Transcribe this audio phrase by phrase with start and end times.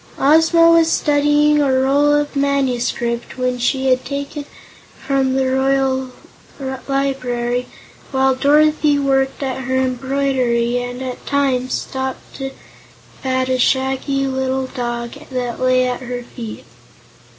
[0.17, 4.45] Ozma was studying a roll of manuscript which she had taken
[4.99, 6.09] from the Royal
[6.87, 7.67] Library,
[8.09, 12.49] while Dorothy worked at her embroidery and at times stooped to
[13.21, 16.65] pat a shaggy little black dog that lay at her feet.